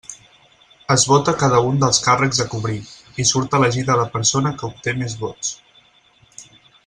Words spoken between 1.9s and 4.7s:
càrrecs a cobrir, i surt elegida la persona que